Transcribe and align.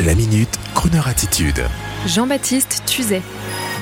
La 0.00 0.14
minute, 0.14 0.58
Kroneur 0.74 1.06
attitude. 1.06 1.62
Jean-Baptiste 2.06 2.82
Tuzet. 2.86 3.22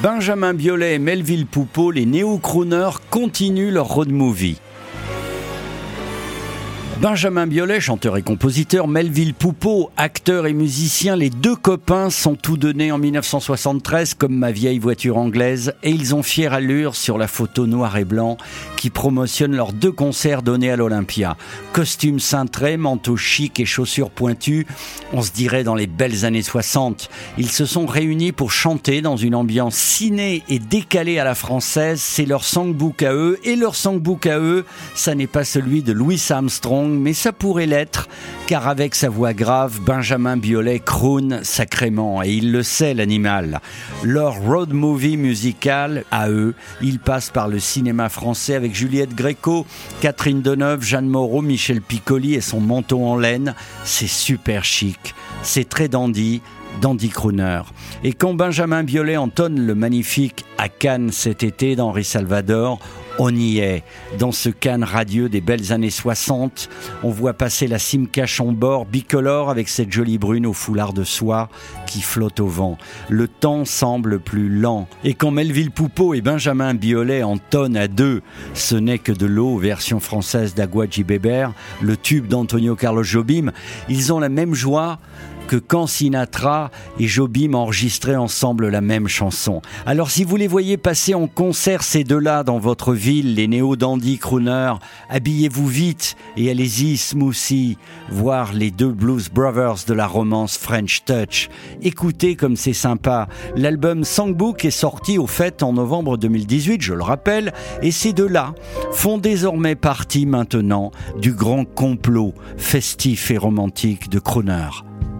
Benjamin 0.02 0.52
Biolay 0.52 0.94
et 0.94 0.98
Melville 0.98 1.46
Poupeau, 1.46 1.92
les 1.92 2.04
néo-crooners, 2.04 2.98
continuent 3.10 3.70
leur 3.70 3.86
road 3.86 4.10
movie. 4.10 4.60
Benjamin 7.00 7.46
Biolay, 7.46 7.80
chanteur 7.80 8.18
et 8.18 8.22
compositeur, 8.22 8.86
Melville 8.86 9.32
Poupeau, 9.32 9.90
acteur 9.96 10.46
et 10.46 10.52
musicien, 10.52 11.16
les 11.16 11.30
deux 11.30 11.56
copains 11.56 12.10
sont 12.10 12.34
tous 12.34 12.58
donnés 12.58 12.92
en 12.92 12.98
1973 12.98 14.12
comme 14.12 14.36
ma 14.36 14.52
vieille 14.52 14.78
voiture 14.78 15.16
anglaise 15.16 15.72
et 15.82 15.92
ils 15.92 16.14
ont 16.14 16.22
fière 16.22 16.52
allure 16.52 16.94
sur 16.94 17.16
la 17.16 17.26
photo 17.26 17.66
noir 17.66 17.96
et 17.96 18.04
blanc 18.04 18.36
qui 18.76 18.90
promotionne 18.90 19.56
leurs 19.56 19.72
deux 19.72 19.92
concerts 19.92 20.42
donnés 20.42 20.70
à 20.70 20.76
l'Olympia. 20.76 21.38
Costume 21.72 22.20
cintré, 22.20 22.76
manteau 22.76 23.16
chic 23.16 23.58
et 23.60 23.64
chaussures 23.64 24.10
pointues, 24.10 24.66
on 25.14 25.22
se 25.22 25.32
dirait 25.32 25.64
dans 25.64 25.74
les 25.74 25.86
belles 25.86 26.26
années 26.26 26.42
60. 26.42 27.08
Ils 27.38 27.50
se 27.50 27.64
sont 27.64 27.86
réunis 27.86 28.32
pour 28.32 28.52
chanter 28.52 29.00
dans 29.00 29.16
une 29.16 29.34
ambiance 29.34 29.74
ciné 29.74 30.42
et 30.50 30.58
décalée 30.58 31.18
à 31.18 31.24
la 31.24 31.34
française. 31.34 31.98
C'est 32.02 32.26
leur 32.26 32.44
songbook 32.44 33.02
à 33.02 33.14
eux 33.14 33.38
et 33.44 33.56
leur 33.56 33.74
songbook 33.74 34.26
à 34.26 34.38
eux, 34.38 34.66
ça 34.94 35.14
n'est 35.14 35.26
pas 35.26 35.44
celui 35.44 35.82
de 35.82 35.92
Louis 35.92 36.22
Armstrong 36.28 36.89
mais 36.98 37.12
ça 37.12 37.32
pourrait 37.32 37.66
l'être, 37.66 38.08
car 38.46 38.68
avec 38.68 38.94
sa 38.94 39.08
voix 39.08 39.32
grave, 39.32 39.80
Benjamin 39.80 40.36
Biolay 40.36 40.80
croune 40.80 41.40
sacrément, 41.42 42.22
et 42.22 42.30
il 42.30 42.52
le 42.52 42.62
sait 42.62 42.94
l'animal. 42.94 43.60
Leur 44.02 44.40
road 44.40 44.72
movie 44.72 45.16
musical, 45.16 46.04
à 46.10 46.28
eux, 46.30 46.54
il 46.82 46.98
passe 46.98 47.30
par 47.30 47.48
le 47.48 47.58
cinéma 47.58 48.08
français 48.08 48.54
avec 48.54 48.74
Juliette 48.74 49.14
Gréco, 49.14 49.66
Catherine 50.00 50.42
Deneuve, 50.42 50.82
Jeanne 50.82 51.08
Moreau, 51.08 51.42
Michel 51.42 51.80
Piccoli 51.80 52.34
et 52.34 52.40
son 52.40 52.60
manteau 52.60 53.04
en 53.04 53.16
laine. 53.16 53.54
C'est 53.84 54.08
super 54.08 54.64
chic, 54.64 55.14
c'est 55.42 55.68
très 55.68 55.88
dandy, 55.88 56.42
dandy 56.80 57.08
crooner. 57.08 57.62
Et 58.04 58.12
quand 58.12 58.34
Benjamin 58.34 58.82
Biolay 58.82 59.16
entonne 59.16 59.66
le 59.66 59.74
magnifique 59.74 60.44
à 60.58 60.68
Cannes 60.68 61.10
cet 61.12 61.42
été 61.42 61.76
d'Henri 61.76 62.04
Salvador, 62.04 62.78
on 63.22 63.36
y 63.36 63.58
est, 63.58 63.84
dans 64.18 64.32
ce 64.32 64.48
canne 64.48 64.82
radieux 64.82 65.28
des 65.28 65.42
belles 65.42 65.72
années 65.72 65.90
60. 65.90 66.70
On 67.02 67.10
voit 67.10 67.34
passer 67.34 67.66
la 67.66 67.78
Simca 67.78 68.24
Chambord 68.24 68.86
bicolore 68.86 69.50
avec 69.50 69.68
cette 69.68 69.92
jolie 69.92 70.16
brune 70.16 70.46
au 70.46 70.54
foulard 70.54 70.94
de 70.94 71.04
soie 71.04 71.50
qui 71.86 72.00
flotte 72.00 72.40
au 72.40 72.46
vent. 72.46 72.78
Le 73.10 73.28
temps 73.28 73.66
semble 73.66 74.20
plus 74.20 74.48
lent. 74.48 74.88
Et 75.04 75.12
quand 75.12 75.32
Melville 75.32 75.70
Poupeau 75.70 76.14
et 76.14 76.22
Benjamin 76.22 76.72
Biolay 76.72 77.22
entonnent 77.22 77.76
à 77.76 77.88
deux 77.88 78.22
Ce 78.54 78.74
n'est 78.74 78.98
que 78.98 79.12
de 79.12 79.26
l'eau, 79.26 79.58
version 79.58 80.00
française 80.00 80.54
d'Agua 80.54 80.86
Beber, 81.06 81.52
le 81.82 81.98
tube 81.98 82.26
d'Antonio 82.26 82.74
Carlos 82.74 83.02
Jobim, 83.02 83.52
ils 83.90 84.14
ont 84.14 84.18
la 84.18 84.30
même 84.30 84.54
joie 84.54 84.98
que 85.50 85.56
quand 85.56 85.88
Sinatra 85.88 86.70
et 87.00 87.08
Jobim 87.08 87.54
enregistraient 87.54 88.14
ensemble 88.14 88.68
la 88.68 88.80
même 88.80 89.08
chanson. 89.08 89.62
Alors 89.84 90.08
si 90.08 90.22
vous 90.22 90.36
les 90.36 90.46
voyez 90.46 90.76
passer 90.76 91.12
en 91.12 91.26
concert 91.26 91.82
ces 91.82 92.04
deux-là 92.04 92.44
dans 92.44 92.60
votre 92.60 92.94
ville, 92.94 93.34
les 93.34 93.48
néo-dandy 93.48 94.18
crooners, 94.18 94.74
habillez-vous 95.08 95.66
vite 95.66 96.14
et 96.36 96.52
allez-y 96.52 96.96
smoothie, 96.96 97.78
voir 98.12 98.52
les 98.52 98.70
deux 98.70 98.92
Blues 98.92 99.28
Brothers 99.28 99.86
de 99.88 99.92
la 99.92 100.06
romance 100.06 100.56
French 100.56 101.02
Touch. 101.04 101.48
Écoutez 101.82 102.36
comme 102.36 102.54
c'est 102.54 102.72
sympa. 102.72 103.26
L'album 103.56 104.04
Songbook 104.04 104.64
est 104.64 104.70
sorti 104.70 105.18
au 105.18 105.26
fait 105.26 105.64
en 105.64 105.72
novembre 105.72 106.16
2018, 106.16 106.80
je 106.80 106.94
le 106.94 107.02
rappelle, 107.02 107.52
et 107.82 107.90
ces 107.90 108.12
deux-là 108.12 108.54
font 108.92 109.18
désormais 109.18 109.74
partie 109.74 110.26
maintenant 110.26 110.92
du 111.20 111.32
grand 111.32 111.64
complot 111.64 112.34
festif 112.56 113.32
et 113.32 113.36
romantique 113.36 114.08
de 114.10 114.20
crooner 114.20 114.68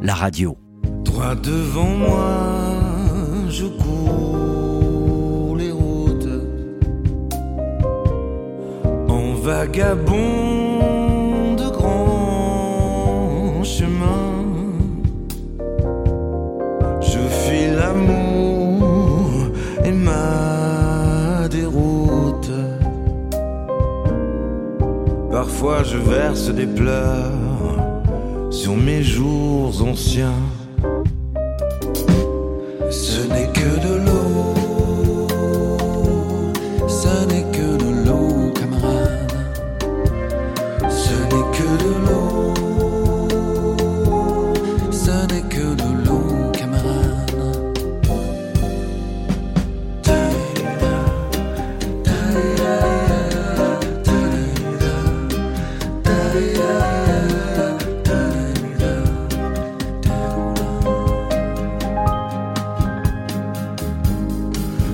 la 0.02 0.14
radio. 0.14 0.56
Droit 1.04 1.34
devant 1.34 1.94
moi, 1.94 2.30
je 3.48 3.66
cours 3.66 5.56
les 5.56 5.70
routes 5.70 6.28
en 9.08 9.34
vagabond 9.34 10.16
de 11.56 11.68
grands 11.70 13.62
chemins. 13.64 14.44
Je 17.00 17.18
fais 17.18 17.74
l'amour 17.74 19.30
et 19.84 19.92
ma 19.92 21.48
déroute. 21.48 22.50
Parfois 25.30 25.82
je 25.82 25.98
verse 25.98 26.48
des 26.50 26.66
pleurs 26.66 27.39
sur 28.50 28.76
mes 28.76 29.02
jours 29.02 29.82
anciens. 29.82 30.34
Ce 32.90 33.20
n'est 33.28 33.52
que 33.52 33.80
de 33.86 33.99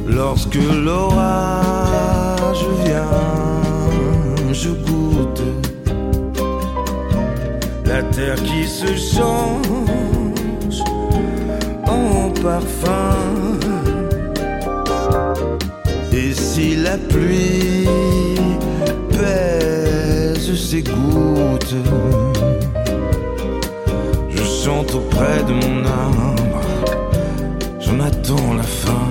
Lorsque 0.09 0.55
l'orage 0.85 2.65
vient, 2.85 4.53
je 4.53 4.71
goûte 4.71 5.43
la 7.85 8.03
terre 8.03 8.37
qui 8.37 8.67
se 8.67 8.87
change 8.87 10.83
en 11.87 12.31
parfum. 12.43 13.17
Et 16.13 16.33
si 16.33 16.77
la 16.77 16.97
pluie 16.97 17.89
pèse 19.11 20.55
ses 20.55 20.83
gouttes, 20.83 21.77
je 24.31 24.43
chante 24.43 24.95
auprès 24.95 25.43
de 25.47 25.53
mon 25.53 25.85
âme, 25.85 26.37
j'en 27.81 28.01
attends 28.01 28.55
la 28.57 28.63
fin. 28.63 29.06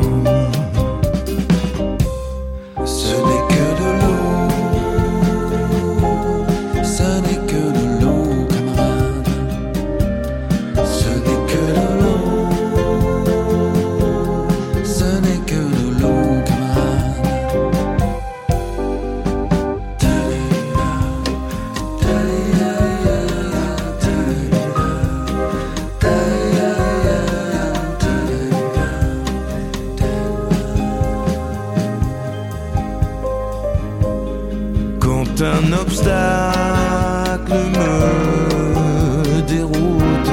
Un 35.45 35.71
obstacle 35.73 37.53
me 37.53 39.41
déroute, 39.41 40.31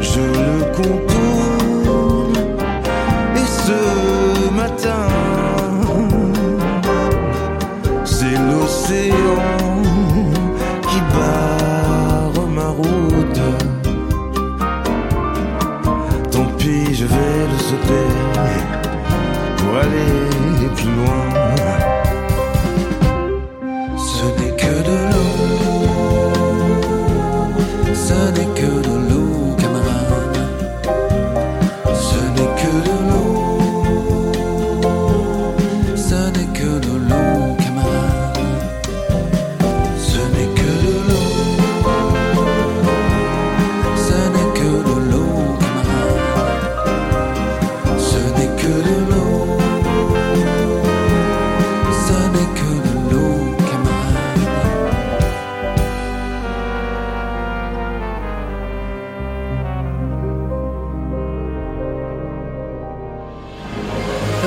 je 0.00 0.20
le 0.20 0.64
contourne 0.72 2.36
et 3.34 3.48
ce 3.66 3.80
matin, 4.54 5.08
c'est 8.04 8.38
l'océan 8.50 9.82
qui 10.88 11.00
barre 11.12 12.46
ma 12.48 12.68
route. 12.68 13.42
Tant 16.30 16.46
pis, 16.56 16.94
je 16.94 17.06
vais 17.06 17.46
le 17.52 17.58
sauter 17.58 18.08
pour 19.56 19.76